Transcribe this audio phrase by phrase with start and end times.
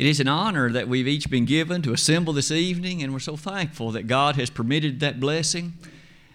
[0.00, 3.18] It is an honor that we've each been given to assemble this evening, and we're
[3.18, 5.74] so thankful that God has permitted that blessing.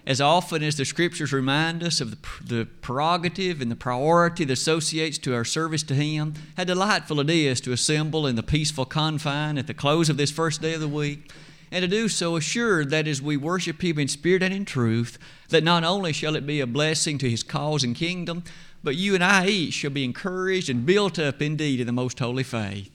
[0.05, 4.53] As often as the scriptures remind us of the, the prerogative and the priority that
[4.53, 8.85] associates to our service to Him, how delightful it is to assemble in the peaceful
[8.85, 11.31] confine at the close of this first day of the week,
[11.71, 15.17] and to do so assured that as we worship Him in spirit and in truth,
[15.49, 18.43] that not only shall it be a blessing to His cause and kingdom,
[18.83, 22.19] but you and I each shall be encouraged and built up indeed in the most
[22.19, 22.94] holy faith.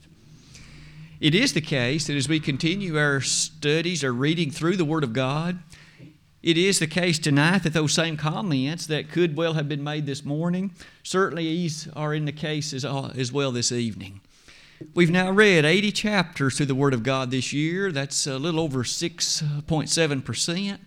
[1.20, 5.04] It is the case that as we continue our studies or reading through the Word
[5.04, 5.58] of God,
[6.42, 10.06] it is the case tonight that those same comments that could well have been made
[10.06, 14.22] this morning certainly are in the case as, uh, as well this evening.
[14.94, 17.92] We've now read 80 chapters through the Word of God this year.
[17.92, 20.78] That's a little over 6.7%.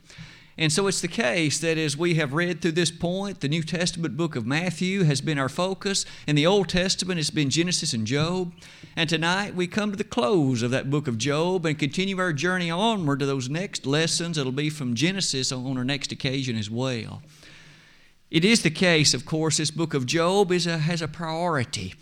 [0.57, 3.63] And so it's the case that as we have read through this point, the New
[3.63, 7.93] Testament book of Matthew has been our focus, and the Old Testament has been Genesis
[7.93, 8.53] and Job.
[8.95, 12.33] And tonight we come to the close of that book of Job and continue our
[12.33, 14.37] journey onward to those next lessons.
[14.37, 17.23] It'll be from Genesis on our next occasion as well.
[18.29, 21.95] It is the case, of course, this book of Job is a, has a priority,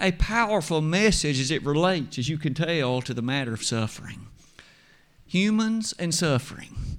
[0.00, 4.26] a powerful message as it relates, as you can tell, to the matter of suffering.
[5.26, 6.92] Humans and suffering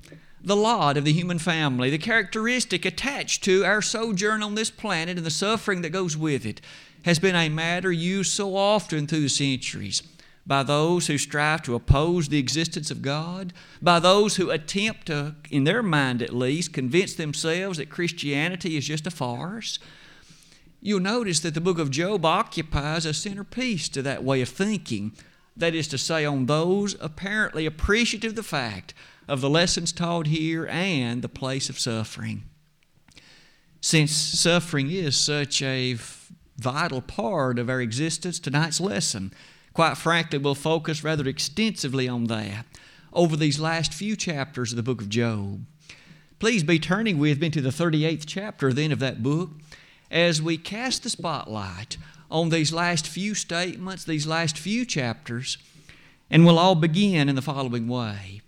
[0.43, 5.17] the lot of the human family, the characteristic attached to our sojourn on this planet
[5.17, 6.59] and the suffering that goes with it,
[7.05, 10.03] has been a matter used so often through the centuries
[10.45, 15.35] by those who strive to oppose the existence of God, by those who attempt to,
[15.49, 19.79] in their mind at least, convince themselves that Christianity is just a farce.
[20.81, 25.13] You'll notice that the book of Job occupies a centerpiece to that way of thinking.
[25.55, 28.93] That is to say, on those apparently appreciative of the fact
[29.27, 32.43] of the lessons taught here and the place of suffering.
[33.81, 35.97] Since suffering is such a
[36.57, 39.33] vital part of our existence, tonight's lesson,
[39.73, 42.65] quite frankly, will focus rather extensively on that
[43.11, 45.65] over these last few chapters of the book of Job.
[46.39, 49.51] Please be turning with me to the 38th chapter then of that book
[50.11, 51.97] as we cast the spotlight
[52.29, 55.57] on these last few statements, these last few chapters,
[56.29, 58.42] and we'll all begin in the following way.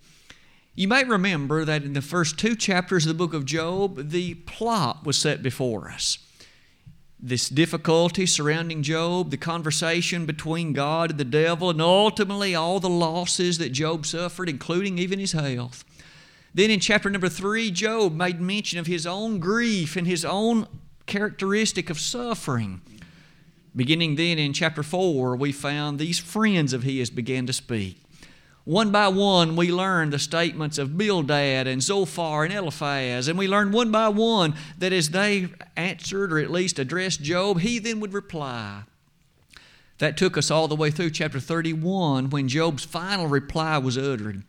[0.78, 4.34] You may remember that in the first two chapters of the book of Job, the
[4.34, 6.18] plot was set before us.
[7.18, 12.90] This difficulty surrounding Job, the conversation between God and the devil, and ultimately all the
[12.90, 15.86] losses that Job suffered, including even his health.
[16.54, 20.68] Then in chapter number three, Job made mention of his own grief and his own
[21.06, 22.82] characteristic of suffering.
[23.74, 28.05] Beginning then in chapter 4, we found these friends of his began to speak.
[28.66, 33.48] One by one, we learn the statements of Bildad and Zophar and Eliphaz, and we
[33.48, 38.00] learn one by one that as they answered or at least addressed Job, he then
[38.00, 38.82] would reply.
[40.00, 44.42] That took us all the way through chapter 31 when Job's final reply was uttered.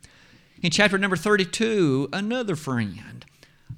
[0.63, 3.23] In chapter number 32, another friend,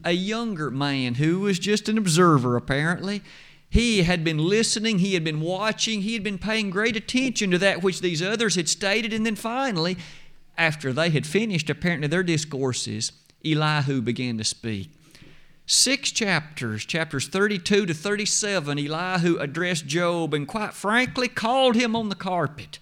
[0.06, 3.22] a younger man who was just an observer apparently,
[3.70, 7.58] he had been listening, he had been watching, he had been paying great attention to
[7.58, 9.98] that which these others had stated, and then finally
[10.60, 14.92] after they had finished apparently their discourses, Elihu began to speak.
[15.66, 22.10] Six chapters, chapters 32 to 37, Elihu addressed Job and quite frankly called him on
[22.10, 22.80] the carpet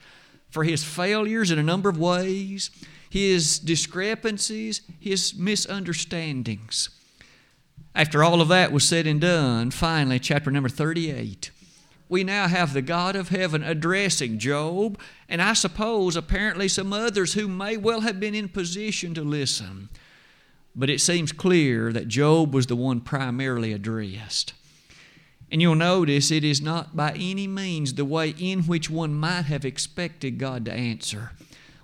[0.49, 2.71] for his failures in a number of ways,
[3.09, 6.89] his discrepancies, his misunderstandings.
[7.93, 11.51] After all of that was said and done, finally, chapter number 38,
[12.09, 17.33] we now have the God of heaven addressing Job, and I suppose apparently some others
[17.33, 19.89] who may well have been in position to listen.
[20.75, 24.53] But it seems clear that Job was the one primarily addressed.
[25.51, 29.45] And you'll notice it is not by any means the way in which one might
[29.45, 31.31] have expected God to answer.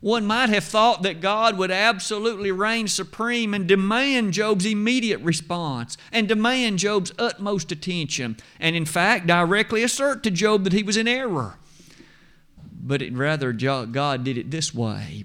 [0.03, 5.96] One might have thought that God would absolutely reign supreme and demand Job's immediate response
[6.12, 10.97] and demand Job's utmost attention, and in fact, directly assert to Job that he was
[10.97, 11.58] in error.
[12.69, 15.23] But it, rather, God did it this way.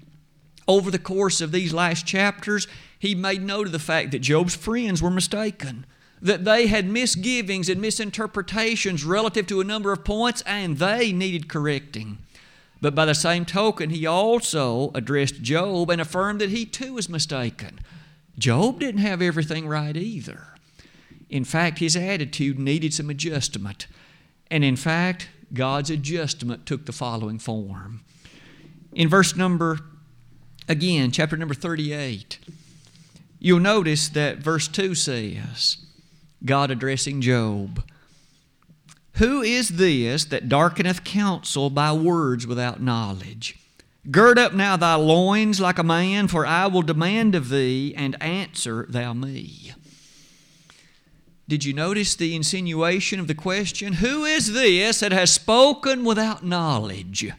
[0.65, 2.65] Over the course of these last chapters,
[2.97, 5.85] he made note of the fact that Job's friends were mistaken
[6.21, 11.49] that they had misgivings and misinterpretations relative to a number of points, and they needed
[11.49, 12.17] correcting.
[12.81, 17.09] But by the same token, he also addressed Job and affirmed that he too was
[17.09, 17.79] mistaken.
[18.37, 20.55] Job didn't have everything right either.
[21.29, 23.87] In fact, his attitude needed some adjustment.
[24.49, 28.01] And in fact, God's adjustment took the following form.
[28.93, 29.79] In verse number,
[30.67, 32.39] again, chapter number 38,
[33.39, 35.77] you'll notice that verse 2 says,
[36.45, 37.83] God addressing Job,
[39.19, 43.59] Who is this that darkeneth counsel by words without knowledge?
[44.09, 48.21] Gird up now thy loins like a man, for I will demand of thee, and
[48.23, 49.73] answer thou me.
[51.49, 53.93] Did you notice the insinuation of the question?
[53.93, 57.29] Who is this that has spoken without knowledge?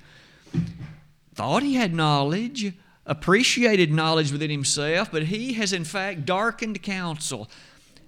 [1.34, 2.74] Thought he had knowledge,
[3.06, 7.48] appreciated knowledge within himself, but he has in fact darkened counsel.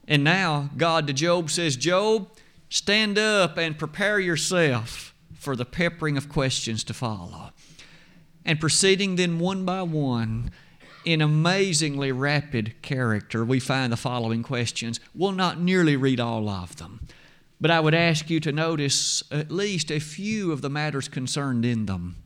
[0.07, 2.29] And now God to Job says, Job,
[2.73, 7.51] stand up and prepare yourself for the peppering of questions to follow.
[8.47, 10.51] And proceeding then one by one,
[11.05, 15.01] in amazingly rapid character, we find the following questions.
[15.15, 17.07] We'll not nearly read all of them,
[17.61, 21.67] but I would ask you to notice at least a few of the matters concerned
[21.67, 22.17] in them.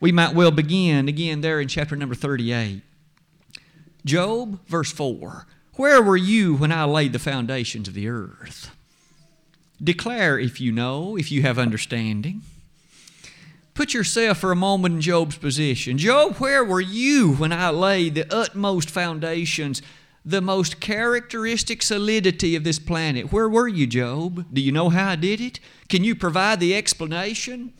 [0.00, 2.82] We might well begin again there in chapter number 38.
[4.04, 8.73] Job, verse 4 Where were you when I laid the foundations of the earth?
[9.82, 12.42] Declare if you know, if you have understanding.
[13.74, 15.98] Put yourself for a moment in Job's position.
[15.98, 19.82] Job, where were you when I laid the utmost foundations,
[20.24, 23.32] the most characteristic solidity of this planet?
[23.32, 24.46] Where were you, Job?
[24.52, 25.58] Do you know how I did it?
[25.88, 27.72] Can you provide the explanation?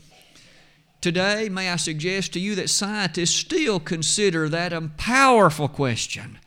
[0.99, 6.39] Today, may I suggest to you that scientists still consider that a powerful question.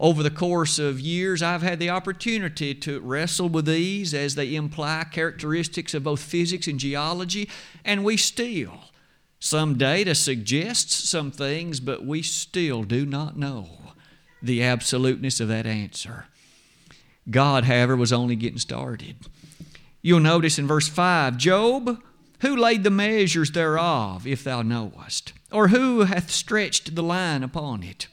[0.00, 4.54] Over the course of years, I've had the opportunity to wrestle with these as they
[4.54, 7.50] imply characteristics of both physics and geology,
[7.84, 8.84] and we still,
[9.40, 13.68] some data suggests some things, but we still do not know
[14.40, 16.26] the absoluteness of that answer.
[17.28, 19.16] God, however, was only getting started.
[20.00, 22.00] You'll notice in verse 5 Job,
[22.40, 25.32] who laid the measures thereof, if thou knowest?
[25.50, 28.06] Or who hath stretched the line upon it?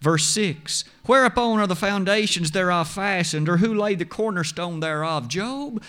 [0.00, 5.28] Verse 6 Whereupon are the foundations thereof fastened, or who laid the cornerstone thereof?
[5.28, 5.82] Job,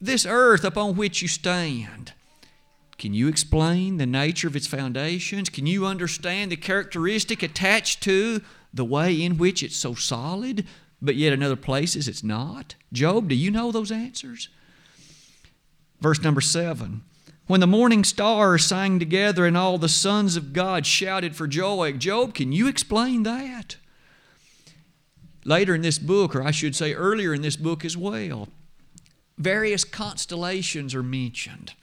[0.00, 2.12] this earth upon which you stand.
[2.98, 5.50] Can you explain the nature of its foundations?
[5.50, 8.40] Can you understand the characteristic attached to
[8.72, 10.66] the way in which it's so solid,
[11.02, 12.74] but yet in other places it's not?
[12.92, 14.48] Job, do you know those answers?
[16.00, 17.02] Verse number 7
[17.46, 21.92] when the morning stars sang together and all the sons of God shouted for joy.
[21.92, 23.76] Job, can you explain that?
[25.44, 28.48] Later in this book, or I should say earlier in this book as well,
[29.38, 31.74] various constellations are mentioned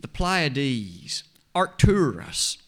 [0.00, 1.24] the Pleiades,
[1.54, 2.58] Arcturus.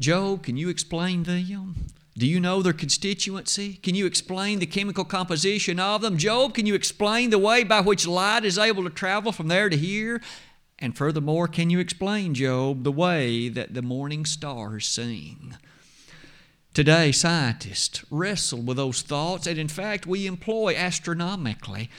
[0.00, 1.86] Job, can you explain them?
[2.16, 3.74] Do you know their constituency?
[3.74, 6.18] Can you explain the chemical composition of them?
[6.18, 9.68] Job, can you explain the way by which light is able to travel from there
[9.68, 10.20] to here?
[10.78, 15.56] And furthermore, can you explain, Job, the way that the morning stars sing?
[16.72, 21.90] Today, scientists wrestle with those thoughts, and in fact, we employ astronomically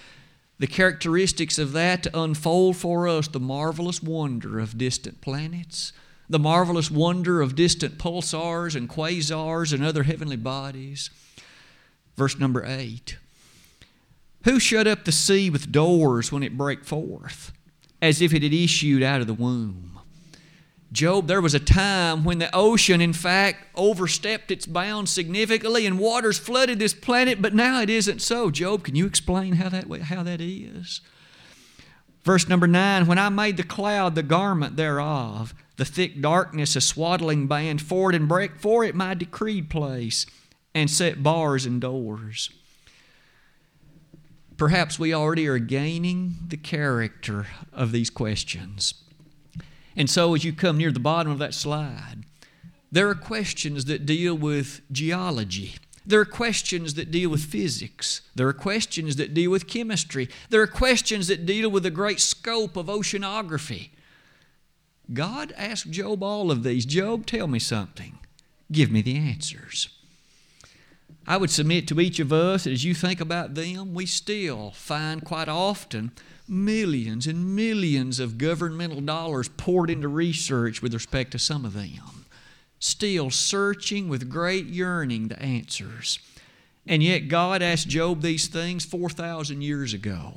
[0.60, 5.92] the characteristics of that to unfold for us the marvelous wonder of distant planets,
[6.30, 11.10] the marvelous wonder of distant pulsars and quasars and other heavenly bodies.
[12.16, 13.18] Verse number 8
[14.44, 17.52] Who shut up the sea with doors when it brake forth?
[18.01, 20.00] As if it had issued out of the womb.
[20.92, 26.00] Job, there was a time when the ocean, in fact, overstepped its bounds significantly and
[26.00, 28.50] waters flooded this planet, but now it isn't so.
[28.50, 31.01] Job, can you explain how that, how that is?
[32.24, 36.81] Verse number nine When I made the cloud the garment thereof, the thick darkness a
[36.81, 40.25] swaddling band, for it and break for it my decreed place,
[40.74, 42.50] and set bars and doors.
[44.60, 48.94] Perhaps we already are gaining the character of these questions.
[49.96, 52.25] And so, as you come near the bottom of that slide,
[52.92, 55.75] there are questions that deal with geology.
[56.06, 58.20] There are questions that deal with physics.
[58.36, 60.28] There are questions that deal with chemistry.
[60.50, 63.92] There are questions that deal with the great scope of oceanography.
[65.13, 66.86] God asked Job all of these.
[66.86, 68.20] Job, tell me something.
[68.70, 69.88] Give me the answers.
[71.29, 75.24] I would submit to each of us as you think about them, we still find
[75.24, 76.12] quite often
[76.48, 82.25] millions and millions of governmental dollars poured into research with respect to some of them.
[82.79, 86.17] Still searching with great yearning the answers.
[86.88, 90.33] And yet God asked Job these things 4,000 years ago.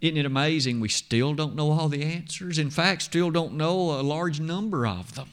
[0.00, 2.58] Isn't it amazing we still don't know all the answers?
[2.58, 5.28] In fact, still don't know a large number of them.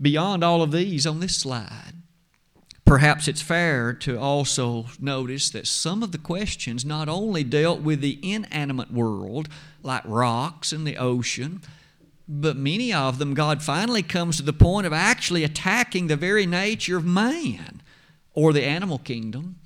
[0.00, 1.92] Beyond all of these on this slide,
[2.90, 8.00] Perhaps it's fair to also notice that some of the questions not only dealt with
[8.00, 9.48] the inanimate world,
[9.84, 11.62] like rocks and the ocean,
[12.26, 16.46] but many of them, God finally comes to the point of actually attacking the very
[16.46, 17.80] nature of man
[18.34, 19.60] or the animal kingdom.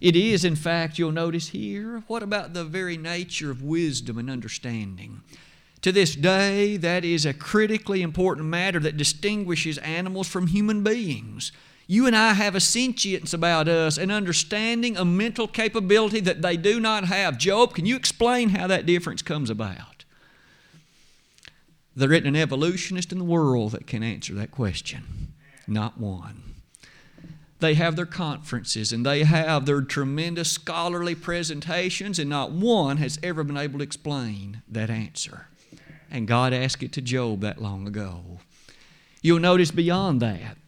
[0.00, 4.30] It is, in fact, you'll notice here, what about the very nature of wisdom and
[4.30, 5.20] understanding?
[5.82, 11.52] To this day, that is a critically important matter that distinguishes animals from human beings.
[11.90, 16.58] You and I have a sentience about us, an understanding, a mental capability that they
[16.58, 17.38] do not have.
[17.38, 20.04] Job, can you explain how that difference comes about?
[21.96, 25.32] There isn't an evolutionist in the world that can answer that question.
[25.66, 26.42] Not one.
[27.60, 33.18] They have their conferences and they have their tremendous scholarly presentations, and not one has
[33.22, 35.46] ever been able to explain that answer.
[36.10, 38.40] And God asked it to Job that long ago.
[39.22, 40.58] You'll notice beyond that,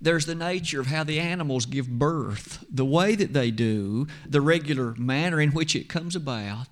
[0.00, 4.40] there's the nature of how the animals give birth, the way that they do, the
[4.40, 6.68] regular manner in which it comes about.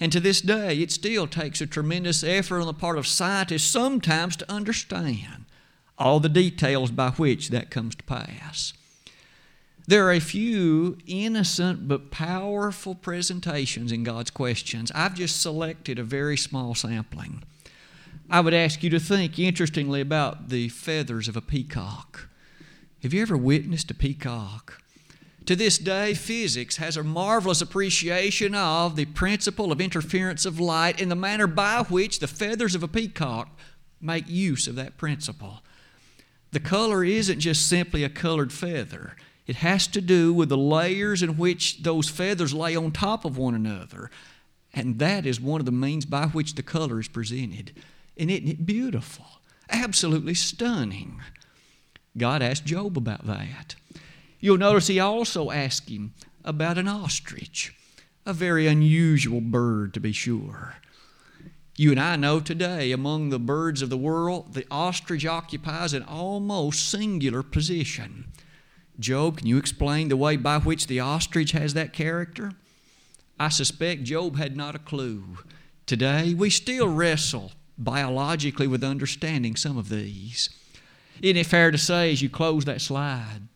[0.00, 3.64] And to this day, it still takes a tremendous effort on the part of scientists
[3.64, 5.46] sometimes to understand
[5.98, 8.72] all the details by which that comes to pass.
[9.86, 14.90] There are a few innocent but powerful presentations in God's questions.
[14.94, 17.42] I've just selected a very small sampling.
[18.30, 22.28] I would ask you to think interestingly about the feathers of a peacock.
[23.04, 24.80] Have you ever witnessed a peacock?
[25.44, 31.02] To this day, physics has a marvelous appreciation of the principle of interference of light
[31.02, 33.50] and the manner by which the feathers of a peacock
[34.00, 35.62] make use of that principle.
[36.52, 39.16] The color isn't just simply a colored feather.
[39.46, 43.36] It has to do with the layers in which those feathers lay on top of
[43.36, 44.10] one another.
[44.72, 47.72] And that is one of the means by which the color is presented.
[48.16, 49.26] And isn't it beautiful?
[49.68, 51.20] Absolutely stunning.
[52.16, 53.74] God asked Job about that.
[54.40, 56.12] You'll notice he also asked him
[56.44, 57.74] about an ostrich,
[58.26, 60.76] a very unusual bird to be sure.
[61.76, 66.04] You and I know today, among the birds of the world, the ostrich occupies an
[66.04, 68.26] almost singular position.
[69.00, 72.52] Job, can you explain the way by which the ostrich has that character?
[73.40, 75.38] I suspect Job had not a clue.
[75.86, 80.50] Today, we still wrestle biologically with understanding some of these.
[81.22, 83.48] Isn't it fair to say as you close that slide?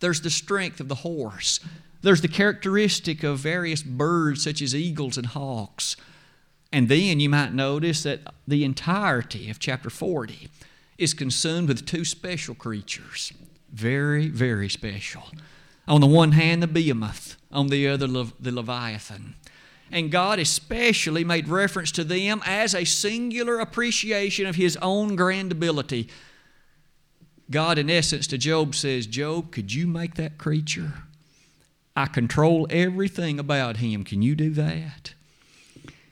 [0.00, 1.60] There's the strength of the horse.
[2.02, 5.96] There's the characteristic of various birds such as eagles and hawks.
[6.72, 10.48] And then you might notice that the entirety of chapter 40
[10.98, 13.32] is consumed with two special creatures.
[13.72, 15.24] Very, very special.
[15.88, 19.34] On the one hand, the behemoth, on the other, the leviathan.
[19.90, 25.52] And God especially made reference to them as a singular appreciation of His own grand
[25.52, 26.08] ability.
[27.50, 30.92] God, in essence, to Job says, Job, could you make that creature?
[31.94, 34.04] I control everything about him.
[34.04, 35.14] Can you do that?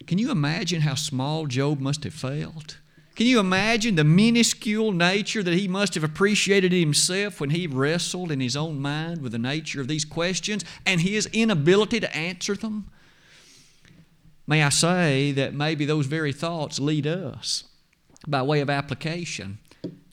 [0.07, 2.77] Can you imagine how small Job must have felt?
[3.15, 8.29] Can you imagine the minuscule nature that he must have appreciated himself when he wrestled
[8.29, 12.55] in his own mind with the nature of these questions and his inability to answer
[12.55, 12.89] them?
[14.47, 17.63] May I say that maybe those very thoughts lead us,
[18.27, 19.59] by way of application,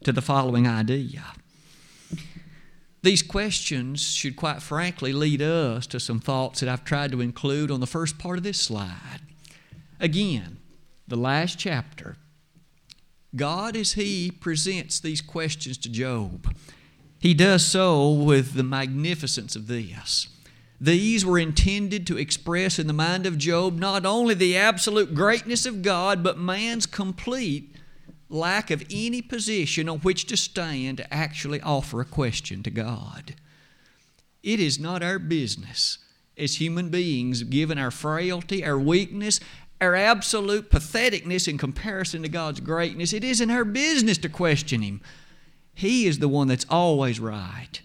[0.05, 1.25] to the following idea.
[3.03, 7.71] These questions should, quite frankly, lead us to some thoughts that I've tried to include
[7.71, 9.21] on the first part of this slide.
[9.99, 10.59] Again,
[11.09, 12.17] the last chapter.
[13.35, 16.55] God, as He presents these questions to Job,
[17.19, 20.29] He does so with the magnificence of this.
[20.81, 25.67] These were intended to express in the mind of Job not only the absolute greatness
[25.67, 27.75] of God, but man's complete
[28.33, 33.35] lack of any position on which to stand to actually offer a question to God.
[34.43, 35.99] It is not our business
[36.37, 39.39] as human beings, given our frailty, our weakness,
[39.81, 45.01] our absolute patheticness in comparison to God's greatness, it isn't our business to question Him.
[45.75, 47.81] He is the one that's always right.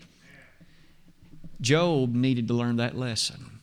[1.60, 3.57] Job needed to learn that lesson.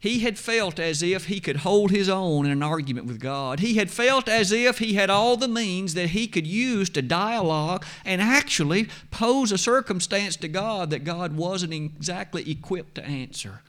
[0.00, 3.58] He had felt as if he could hold his own in an argument with God.
[3.58, 7.02] He had felt as if he had all the means that he could use to
[7.02, 13.62] dialogue and actually pose a circumstance to God that God wasn't exactly equipped to answer.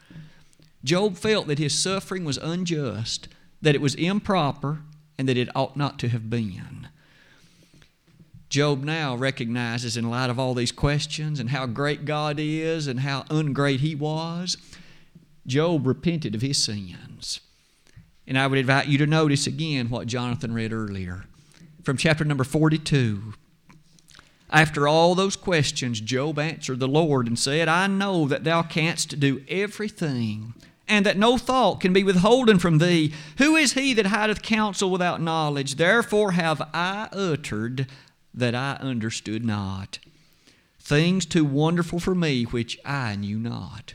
[0.84, 3.26] Job felt that his suffering was unjust,
[3.60, 4.82] that it was improper,
[5.18, 6.88] and that it ought not to have been.
[8.48, 13.00] Job now recognizes, in light of all these questions and how great God is and
[13.00, 14.56] how ungreat he was,
[15.50, 17.40] Job repented of his sins.
[18.26, 21.24] And I would invite you to notice again what Jonathan read earlier
[21.82, 23.34] from chapter number 42.
[24.48, 29.18] After all those questions, Job answered the Lord and said, I know that thou canst
[29.18, 30.54] do everything,
[30.88, 33.12] and that no thought can be withholden from thee.
[33.38, 35.76] Who is he that hideth counsel without knowledge?
[35.76, 37.86] Therefore have I uttered
[38.34, 39.98] that I understood not.
[40.78, 43.94] Things too wonderful for me which I knew not.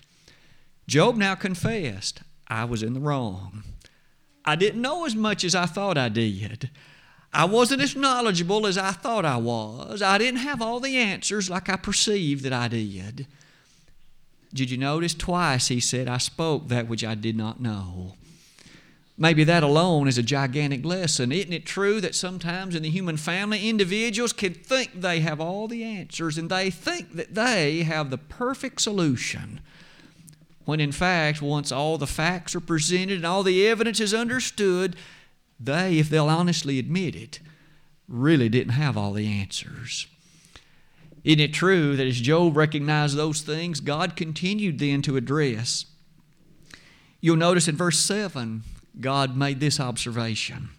[0.88, 3.64] Job now confessed, I was in the wrong.
[4.46, 6.70] I didn't know as much as I thought I did.
[7.34, 10.02] I wasn't as knowledgeable as I thought I was.
[10.02, 13.28] I didn't have all the answers like I perceived that I did.
[14.54, 18.14] Did you notice twice he said, I spoke that which I did not know?
[19.18, 21.32] Maybe that alone is a gigantic lesson.
[21.32, 25.68] Isn't it true that sometimes in the human family, individuals can think they have all
[25.68, 29.62] the answers and they think that they have the perfect solution?
[30.66, 34.96] When in fact, once all the facts are presented and all the evidence is understood,
[35.60, 37.40] they, if they'll honestly admit it,
[38.08, 40.08] really didn't have all the answers.
[41.24, 45.86] Isn't it true that as Job recognized those things, God continued then to address?
[47.22, 48.64] You'll notice in verse 7,
[49.00, 50.70] God made this observation.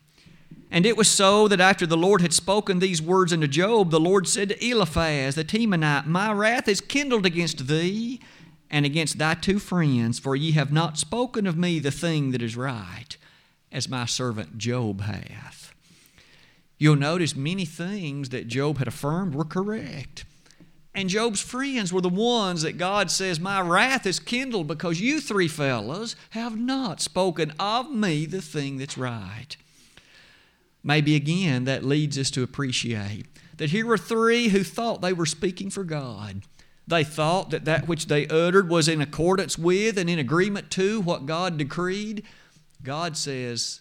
[0.71, 4.01] And it was so that after the Lord had spoken these words unto Job, the
[4.01, 8.21] Lord said to Eliphaz the Temanite, My wrath is kindled against thee
[8.71, 12.43] and against thy two friends, for ye have not spoken of me the thing that
[12.43, 13.17] is right,
[13.71, 15.75] as my servant Job hath.
[16.79, 20.25] You'll notice many things that Job had affirmed were correct.
[20.95, 25.21] And Job's friends were the ones that God says, My wrath is kindled because you
[25.21, 29.57] three fellows have not spoken of me the thing that's right.
[30.83, 35.27] Maybe again that leads us to appreciate that here were three who thought they were
[35.27, 36.43] speaking for God.
[36.87, 41.01] They thought that that which they uttered was in accordance with and in agreement to
[41.01, 42.23] what God decreed.
[42.83, 43.81] God says,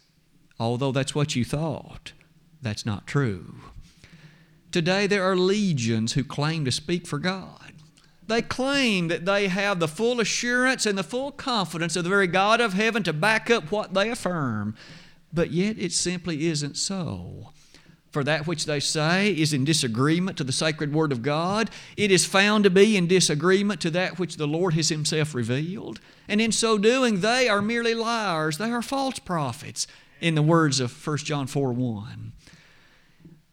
[0.59, 2.13] although that's what you thought,
[2.61, 3.55] that's not true.
[4.71, 7.73] Today, there are legions who claim to speak for God.
[8.27, 12.27] They claim that they have the full assurance and the full confidence of the very
[12.27, 14.75] God of heaven to back up what they affirm,
[15.31, 17.51] but yet it simply isn't so.
[18.15, 21.69] For that which they say is in disagreement to the sacred Word of God.
[21.97, 25.99] It is found to be in disagreement to that which the Lord has Himself revealed.
[26.29, 28.57] And in so doing, they are merely liars.
[28.57, 29.85] They are false prophets,
[30.21, 32.31] in the words of 1 John 4 1.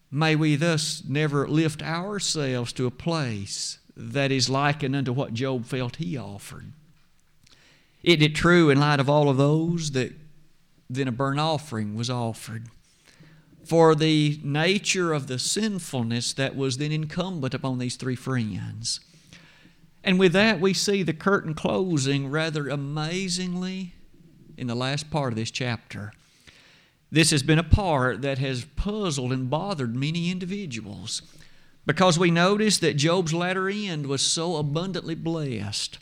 [0.09, 5.65] May we thus never lift ourselves to a place that is likened unto what Job
[5.65, 6.71] felt he offered.
[8.01, 10.13] Isn't it true, in light of all of those, that
[10.89, 12.69] then a burnt offering was offered?
[13.63, 18.99] For the nature of the sinfulness that was then incumbent upon these three friends.
[20.03, 23.93] And with that, we see the curtain closing rather amazingly
[24.57, 26.11] in the last part of this chapter.
[27.11, 31.21] This has been a part that has puzzled and bothered many individuals
[31.85, 35.99] because we notice that Job's latter end was so abundantly blessed.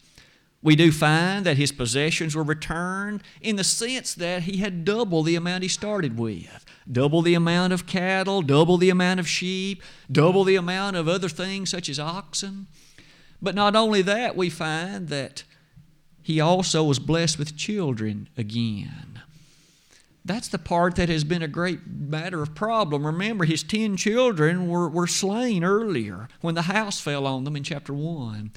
[0.64, 5.24] We do find that his possessions were returned in the sense that he had double
[5.24, 9.82] the amount he started with double the amount of cattle, double the amount of sheep,
[10.12, 12.68] double the amount of other things such as oxen.
[13.42, 15.44] But not only that, we find that
[16.22, 19.22] he also was blessed with children again.
[20.24, 23.06] That's the part that has been a great matter of problem.
[23.06, 27.64] Remember, his ten children were, were slain earlier when the house fell on them in
[27.64, 28.52] chapter 1.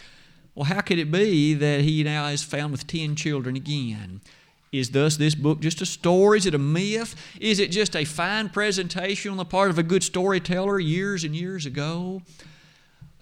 [0.54, 4.20] Well, how could it be that he now is found with ten children again?
[4.70, 6.38] Is thus this book just a story?
[6.38, 7.14] Is it a myth?
[7.40, 11.34] Is it just a fine presentation on the part of a good storyteller years and
[11.34, 12.22] years ago?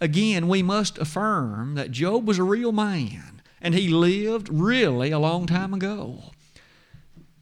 [0.01, 5.19] Again, we must affirm that Job was a real man and he lived really a
[5.19, 6.33] long time ago.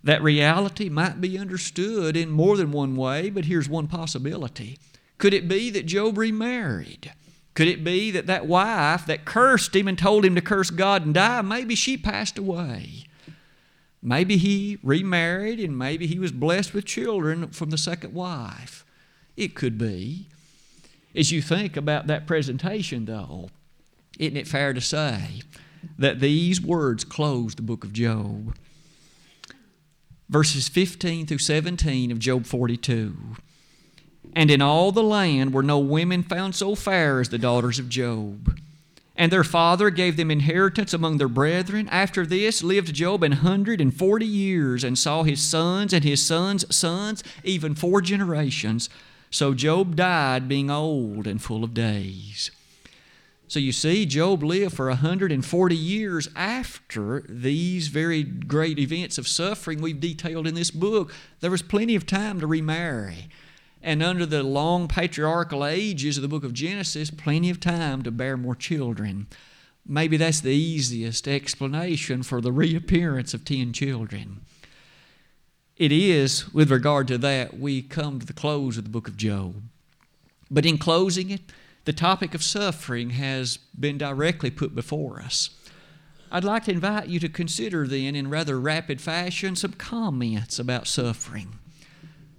[0.05, 4.79] That reality might be understood in more than one way, but here's one possibility.
[5.19, 7.13] Could it be that Job remarried?
[7.55, 11.05] Could it be that that wife that cursed him and told him to curse God
[11.05, 13.05] and die, maybe she passed away?
[14.03, 18.85] Maybe he remarried and maybe he was blessed with children from the second wife.
[19.37, 20.29] It could be.
[21.15, 23.51] As you think about that presentation, though,
[24.19, 25.43] isn't it fair to say
[25.99, 28.57] that these words close the book of Job?
[30.29, 33.17] Verses 15 through 17 of Job 42.
[34.35, 37.89] And in all the land were no women found so fair as the daughters of
[37.89, 38.59] Job.
[39.17, 41.89] And their father gave them inheritance among their brethren.
[41.91, 46.25] After this lived Job an hundred and forty years, and saw his sons and his
[46.25, 48.89] sons' sons, even four generations.
[49.31, 52.51] So Job died, being old and full of days.
[53.51, 59.83] So you see, Job lived for 140 years after these very great events of suffering
[59.83, 61.13] we've detailed in this book.
[61.41, 63.29] There was plenty of time to remarry.
[63.83, 68.11] And under the long patriarchal ages of the book of Genesis, plenty of time to
[68.11, 69.27] bear more children.
[69.87, 74.43] Maybe that's the easiest explanation for the reappearance of ten children.
[75.77, 79.17] It is, with regard to that, we come to the close of the book of
[79.17, 79.63] Job.
[80.51, 81.41] But in closing it,
[81.87, 85.49] the topic of suffering has been directly put before us.
[86.31, 90.87] I'd like to invite you to consider then, in rather rapid fashion, some comments about
[90.87, 91.60] suffering.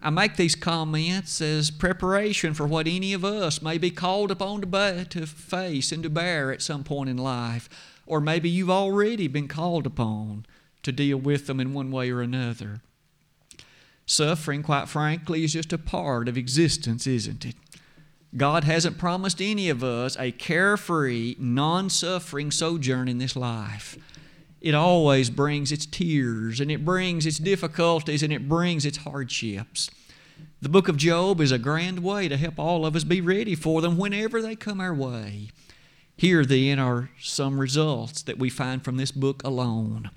[0.04, 4.62] I make these comments as preparation for what any of us may be called upon
[4.62, 7.70] to, to face and to bear at some point in life,
[8.08, 10.48] or maybe you've already been called upon
[10.82, 12.82] to deal with them in one way or another.
[14.08, 17.56] Suffering, quite frankly, is just a part of existence, isn't it?
[18.36, 23.98] God hasn't promised any of us a carefree, non suffering sojourn in this life
[24.62, 29.90] it always brings its tears and it brings its difficulties and it brings its hardships.
[30.62, 33.56] The book of Job is a grand way to help all of us be ready
[33.56, 35.50] for them whenever they come our way.
[36.16, 40.12] Here, then, are some results that we find from this book alone.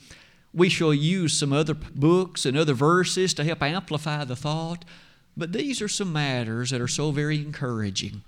[0.53, 4.85] We shall use some other books and other verses to help amplify the thought,
[5.35, 8.23] but these are some matters that are so very encouraging.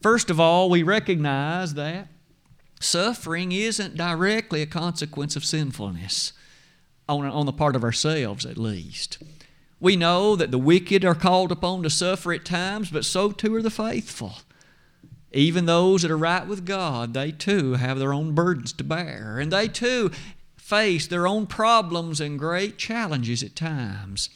[0.00, 2.08] First of all, we recognize that
[2.82, 6.32] Suffering isn't directly a consequence of sinfulness,
[7.08, 9.22] on, on the part of ourselves at least.
[9.78, 13.54] We know that the wicked are called upon to suffer at times, but so too
[13.54, 14.34] are the faithful.
[15.32, 19.38] Even those that are right with God, they too have their own burdens to bear,
[19.38, 20.10] and they too
[20.56, 24.28] face their own problems and great challenges at times.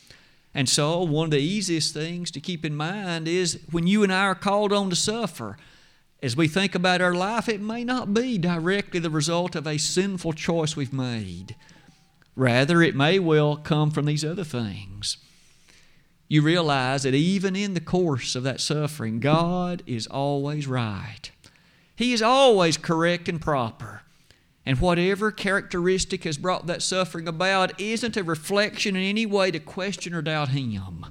[0.54, 4.12] And so, one of the easiest things to keep in mind is when you and
[4.12, 5.58] I are called on to suffer,
[6.22, 9.78] as we think about our life, it may not be directly the result of a
[9.78, 11.54] sinful choice we've made.
[12.34, 15.18] Rather, it may well come from these other things.
[16.28, 21.30] You realize that even in the course of that suffering, God is always right.
[21.94, 24.02] He is always correct and proper.
[24.66, 29.60] And whatever characteristic has brought that suffering about isn't a reflection in any way to
[29.60, 31.06] question or doubt Him.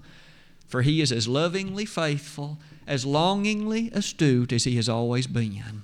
[0.67, 5.83] For He is as lovingly faithful as longingly astute as he has always been.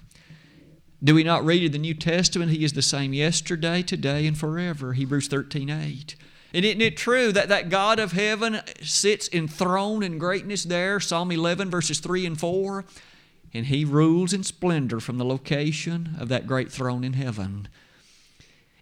[1.04, 4.38] Do we not read in the New Testament, He is the same yesterday, today, and
[4.38, 4.94] forever?
[4.94, 6.16] Hebrews 13 8.
[6.54, 11.00] And isn't it true that that God of heaven sits enthroned in greatness there?
[11.00, 12.86] Psalm 11, verses 3 and 4.
[13.54, 17.68] And He rules in splendor from the location of that great throne in heaven.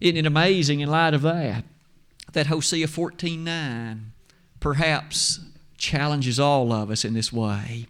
[0.00, 1.64] Isn't it amazing in light of that?
[2.32, 4.12] That Hosea 14 9
[4.60, 5.40] perhaps
[5.80, 7.86] challenges all of us in this way.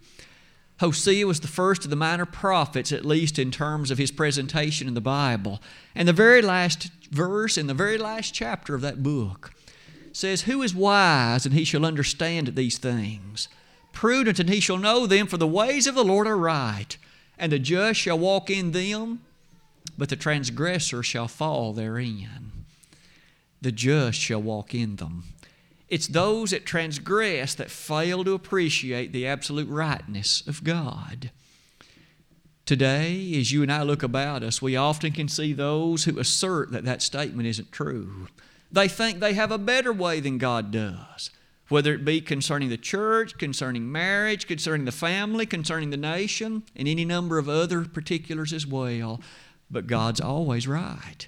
[0.79, 4.87] Hosea was the first of the minor prophets, at least in terms of his presentation
[4.87, 5.61] in the Bible.
[5.93, 9.53] And the very last verse in the very last chapter of that book
[10.11, 13.47] says, Who is wise, and he shall understand these things?
[13.93, 16.97] Prudent, and he shall know them, for the ways of the Lord are right,
[17.37, 19.21] and the just shall walk in them,
[19.97, 22.51] but the transgressor shall fall therein.
[23.61, 25.25] The just shall walk in them.
[25.91, 31.31] It's those that transgress that fail to appreciate the absolute rightness of God.
[32.65, 36.71] Today, as you and I look about us, we often can see those who assert
[36.71, 38.29] that that statement isn't true.
[38.71, 41.29] They think they have a better way than God does,
[41.67, 46.87] whether it be concerning the church, concerning marriage, concerning the family, concerning the nation, and
[46.87, 49.19] any number of other particulars as well.
[49.69, 51.27] But God's always right.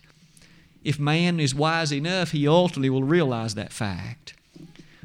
[0.86, 4.36] If man is wise enough, he ultimately will realize that fact.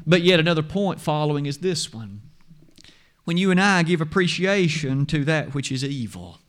[0.09, 2.21] But yet another point following is this one.
[3.25, 6.39] When you and I give appreciation to that which is evil,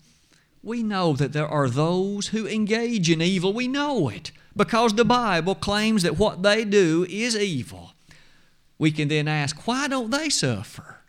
[0.63, 3.53] we know that there are those who engage in evil.
[3.53, 7.93] We know it because the Bible claims that what they do is evil.
[8.79, 11.01] We can then ask, why don't they suffer?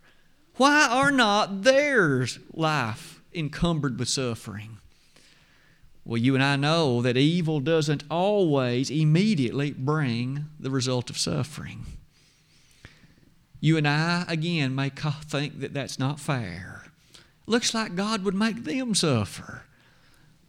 [0.57, 4.79] Why are not theirs life encumbered with suffering?
[6.03, 11.85] Well, you and I know that evil doesn't always immediately bring the result of suffering.
[13.62, 16.88] You and I, again, may think that that's not fair.
[17.45, 19.63] Looks like God would make them suffer.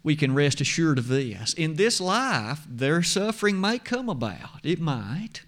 [0.02, 1.52] We can rest assured of this.
[1.52, 4.64] In this life, their suffering may come about.
[4.64, 5.42] It might.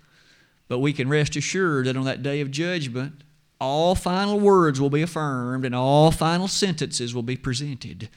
[0.68, 3.24] But we can rest assured that on that day of judgment,
[3.60, 8.10] all final words will be affirmed and all final sentences will be presented.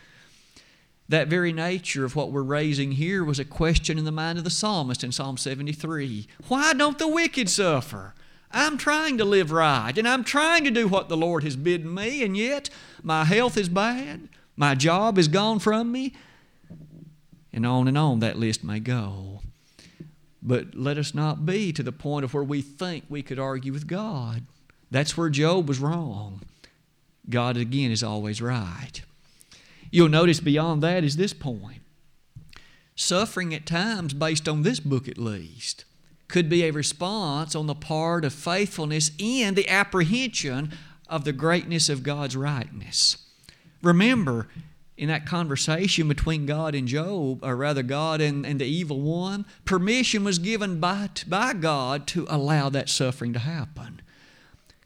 [1.10, 4.44] That very nature of what we're raising here was a question in the mind of
[4.44, 6.28] the psalmist in Psalm 73.
[6.50, 8.14] Why don't the wicked suffer?
[8.52, 11.94] I'm trying to live right and I'm trying to do what the Lord has bidden
[11.94, 12.70] me, and yet
[13.04, 16.14] my health is bad, my job is gone from me,
[17.52, 19.42] and on and on that list may go.
[20.42, 23.74] But let us not be to the point of where we think we could argue
[23.74, 24.44] with God.
[24.90, 26.42] That's where Job was wrong.
[27.30, 29.02] God, again, is always right.
[29.92, 31.82] You'll notice beyond that is this point
[32.98, 35.86] suffering at times, based on this book at least,
[36.28, 40.72] could be a response on the part of faithfulness and the apprehension
[41.08, 43.18] of the greatness of God's rightness.
[43.82, 44.48] Remember,
[44.98, 49.46] in that conversation between God and Job, or rather God and, and the evil one,
[49.64, 54.02] permission was given by, by God to allow that suffering to happen.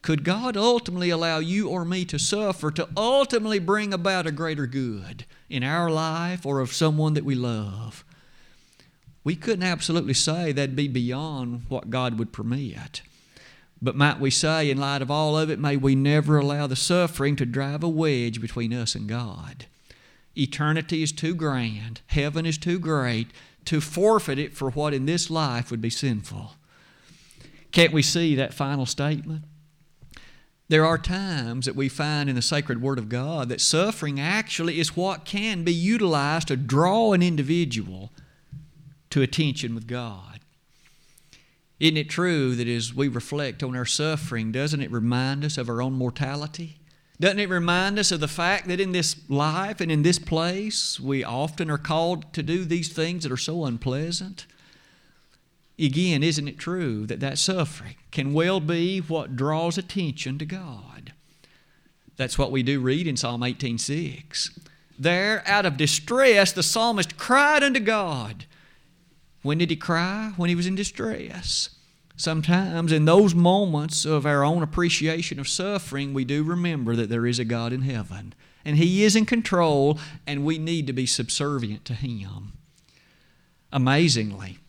[0.02, 4.68] Could God ultimately allow you or me to suffer to ultimately bring about a greater
[4.68, 8.04] good in our life or of someone that we love?
[9.24, 13.02] We couldn't absolutely say that'd be beyond what God would permit.
[13.82, 16.76] But might we say, in light of all of it, may we never allow the
[16.76, 19.66] suffering to drive a wedge between us and God.
[20.38, 23.28] Eternity is too grand, heaven is too great
[23.66, 26.54] to forfeit it for what in this life would be sinful.
[27.72, 29.44] Can't we see that final statement?
[30.68, 34.80] There are times that we find in the sacred Word of God that suffering actually
[34.80, 38.12] is what can be utilized to draw an individual
[39.12, 40.40] to attention with God.
[41.80, 45.68] Isn't it true that as we reflect on our suffering, doesn't it remind us of
[45.68, 46.78] our own mortality?
[47.20, 51.00] Doesn't it remind us of the fact that in this life and in this place,
[51.00, 54.46] we often are called to do these things that are so unpleasant?
[55.80, 61.14] Again, isn't it true that that suffering can well be what draws attention to God?
[62.16, 64.52] That's what we do read in Psalm 18:6.
[65.00, 68.46] There, out of distress, the psalmist cried unto God.
[69.42, 70.34] When did he cry?
[70.38, 71.70] When he was in distress.
[72.22, 77.26] Sometimes, in those moments of our own appreciation of suffering, we do remember that there
[77.26, 81.08] is a God in heaven, and He is in control, and we need to be
[81.08, 82.54] subservient to Him.
[83.74, 84.60] Amazingly,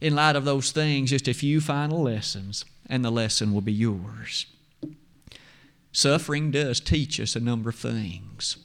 [0.00, 3.72] in light of those things, just a few final lessons, and the lesson will be
[3.72, 4.46] yours.
[5.90, 8.56] Suffering does teach us a number of things.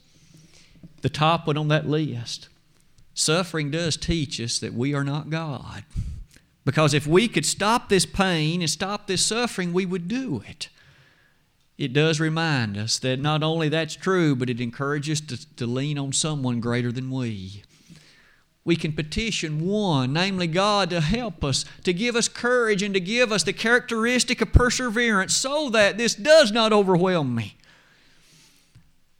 [1.01, 2.49] The top one on that list
[3.15, 5.83] suffering does teach us that we are not God.
[6.65, 10.69] Because if we could stop this pain and stop this suffering, we would do it.
[11.77, 15.65] It does remind us that not only that's true, but it encourages us to, to
[15.65, 17.63] lean on someone greater than we.
[18.63, 22.99] We can petition one, namely God, to help us, to give us courage, and to
[22.99, 27.57] give us the characteristic of perseverance so that this does not overwhelm me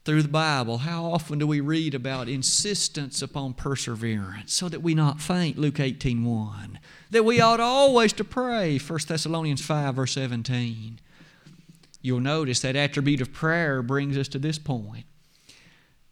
[0.06, 4.94] through the Bible, how often do we read about insistence upon perseverance so that we
[4.94, 6.80] not faint, Luke 18 1.
[7.10, 11.00] That we ought always to pray, 1 Thessalonians 5, verse 17.
[12.04, 15.06] You'll notice that attribute of prayer brings us to this point.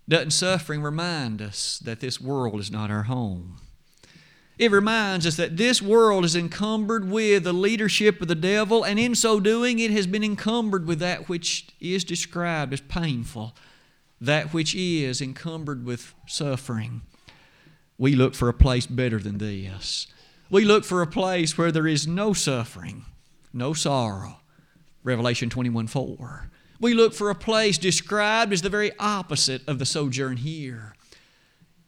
[0.10, 3.58] Doesn't suffering remind us that this world is not our home?
[4.58, 8.98] It reminds us that this world is encumbered with the leadership of the devil, and
[8.98, 13.56] in so doing, it has been encumbered with that which is described as painful
[14.24, 17.02] that which is encumbered with suffering.
[17.98, 20.08] We look for a place better than this.
[20.50, 23.06] We look for a place where there is no suffering,
[23.52, 24.40] no sorrow.
[25.04, 26.50] Revelation 21 4.
[26.80, 30.96] We look for a place described as the very opposite of the sojourn here.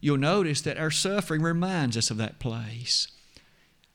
[0.01, 3.07] You'll notice that our suffering reminds us of that place.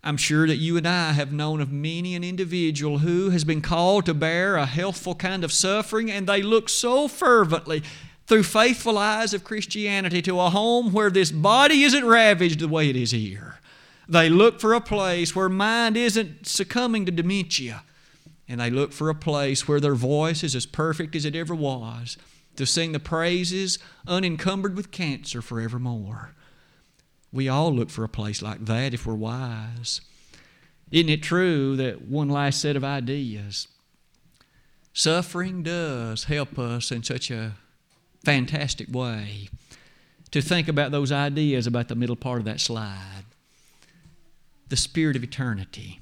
[0.03, 3.61] I'm sure that you and I have known of many an individual who has been
[3.61, 7.83] called to bear a healthful kind of suffering, and they look so fervently
[8.31, 12.88] through faithful eyes of Christianity to a home where this body isn't ravaged the way
[12.88, 13.59] it is here.
[14.09, 17.83] They look for a place where mind isn't succumbing to dementia.
[18.49, 21.57] And they look for a place where their voice is as perfect as it ever
[21.57, 22.16] was
[22.55, 26.37] to sing the praises unencumbered with cancer forevermore.
[27.33, 30.03] We all look for a place like that if we're wise.
[30.93, 33.66] Isn't it true that one last set of ideas?
[34.93, 37.57] Suffering does help us in such a
[38.25, 39.49] fantastic way
[40.31, 43.25] to think about those ideas about the middle part of that slide.
[44.69, 46.01] The spirit of eternity.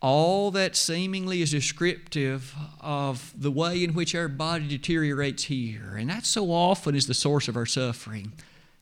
[0.00, 5.94] All that seemingly is descriptive of the way in which our body deteriorates here.
[5.96, 8.32] And that so often is the source of our suffering.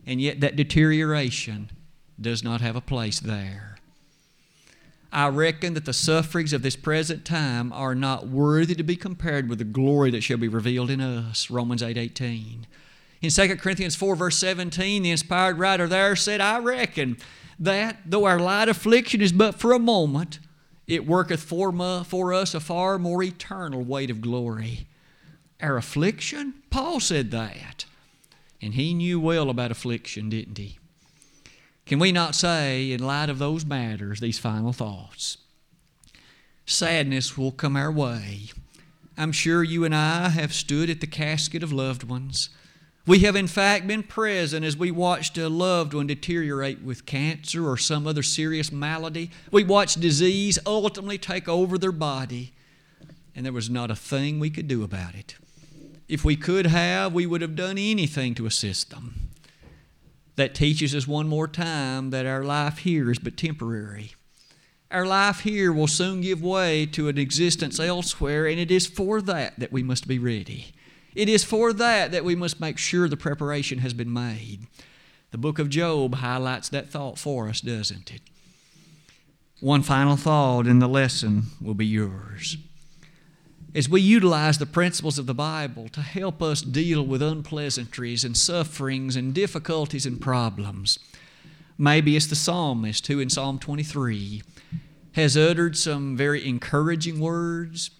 [0.06, 1.70] And yet, that deterioration
[2.20, 3.71] does not have a place there.
[5.12, 9.48] I reckon that the sufferings of this present time are not worthy to be compared
[9.48, 11.50] with the glory that shall be revealed in us.
[11.50, 12.66] Romans 8 18.
[13.20, 17.18] In 2 Corinthians 4, verse 17, the inspired writer there said, I reckon
[17.58, 20.40] that though our light affliction is but for a moment,
[20.86, 21.72] it worketh for,
[22.04, 24.88] for us a far more eternal weight of glory.
[25.60, 26.54] Our affliction?
[26.70, 27.84] Paul said that.
[28.62, 30.78] And he knew well about affliction, didn't he?
[31.86, 35.38] Can we not say, in light of those matters, these final thoughts?
[36.64, 38.50] Sadness will come our way.
[39.18, 42.48] I'm sure you and I have stood at the casket of loved ones.
[43.04, 47.68] We have, in fact, been present as we watched a loved one deteriorate with cancer
[47.68, 49.30] or some other serious malady.
[49.50, 52.52] We watched disease ultimately take over their body,
[53.34, 55.34] and there was not a thing we could do about it.
[56.08, 59.21] If we could have, we would have done anything to assist them.
[60.36, 64.12] That teaches us one more time that our life here is but temporary.
[64.90, 69.22] Our life here will soon give way to an existence elsewhere, and it is for
[69.22, 70.72] that that we must be ready.
[71.14, 74.66] It is for that that we must make sure the preparation has been made.
[75.30, 78.20] The book of Job highlights that thought for us, doesn't it?
[79.60, 82.56] One final thought, and the lesson will be yours.
[83.74, 88.36] As we utilize the principles of the Bible to help us deal with unpleasantries and
[88.36, 90.98] sufferings and difficulties and problems,
[91.78, 94.42] maybe it's the psalmist who in Psalm 23
[95.12, 97.90] has uttered some very encouraging words.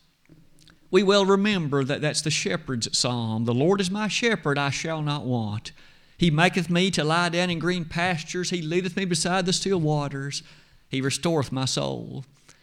[0.90, 3.46] We well remember that that's the shepherd's psalm.
[3.46, 5.72] The Lord is my shepherd, I shall not want.
[6.18, 8.50] He maketh me to lie down in green pastures.
[8.50, 10.42] He leadeth me beside the still waters.
[10.90, 12.26] He restoreth my soul.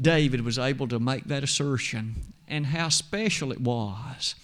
[0.00, 4.34] David was able to make that assertion, and how special it was.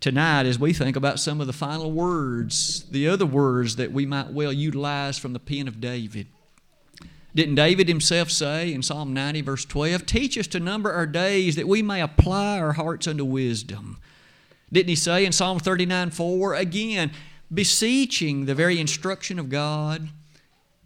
[0.00, 4.06] Tonight, as we think about some of the final words, the other words that we
[4.06, 6.26] might well utilize from the pen of David.
[7.34, 11.56] Didn't David himself say in Psalm 90, verse 12, Teach us to number our days
[11.56, 13.98] that we may apply our hearts unto wisdom?
[14.72, 17.10] Didn't he say in Psalm 39, 4, again,
[17.52, 20.08] beseeching the very instruction of God?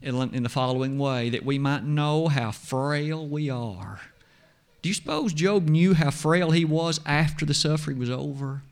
[0.02, 4.00] In the following way that we might know how frail we are.
[4.82, 8.62] Do you suppose Job knew how frail he was after the suffering was over?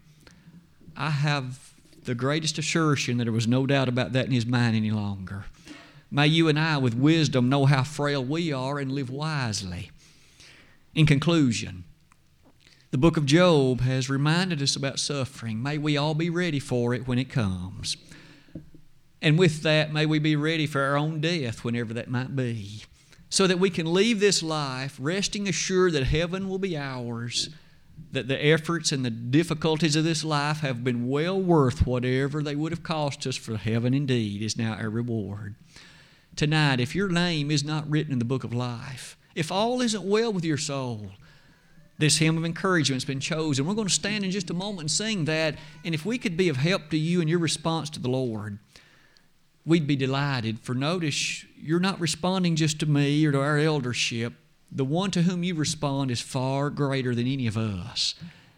[0.97, 4.75] I have the greatest assertion that there was no doubt about that in his mind
[4.75, 5.45] any longer.
[6.11, 9.91] May you and I, with wisdom, know how frail we are and live wisely.
[10.95, 11.85] In conclusion,
[12.91, 15.63] the book of Job has reminded us about suffering.
[15.63, 17.99] May we all be ready for it when it comes.
[19.21, 22.85] And with that, may we be ready for our own death whenever that might be,
[23.29, 27.51] so that we can leave this life resting assured that heaven will be ours,
[28.13, 32.55] that the efforts and the difficulties of this life have been well worth whatever they
[32.55, 35.57] would have cost us, for heaven indeed is now our reward.
[36.37, 40.05] Tonight, if your name is not written in the book of life, if all isn't
[40.05, 41.11] well with your soul,
[41.99, 43.67] this hymn of encouragement has been chosen.
[43.67, 45.57] We're going to stand in just a moment and sing that.
[45.85, 48.61] And if we could be of help to you in your response to the Lord,
[49.69, 50.59] we'd be delighted.
[50.61, 54.33] For notice, you're not responding just to me or to our eldership.
[54.73, 58.15] The one to whom you respond is far greater than any of us.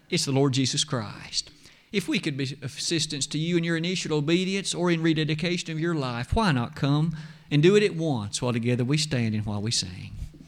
[0.09, 1.51] It's the Lord Jesus Christ.
[1.91, 5.71] If we could be of assistance to you in your initial obedience or in rededication
[5.71, 7.15] of your life, why not come
[7.51, 10.13] and do it at once while together we stand and while we sing?